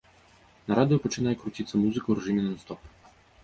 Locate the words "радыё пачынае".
0.79-1.35